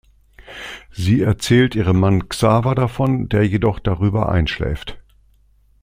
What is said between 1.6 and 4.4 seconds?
ihrem Mann Xaver davon, der jedoch darüber